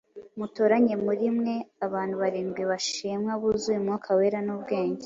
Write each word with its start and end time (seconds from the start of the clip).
mutoranye 0.39 0.95
muri 1.05 1.25
mwe 1.37 1.55
abantu 1.85 2.15
barindwi 2.21 2.63
bashimwa, 2.71 3.31
buzuye 3.41 3.77
Umwuka 3.79 4.09
Wera 4.17 4.39
n’ubwenge 4.45 4.99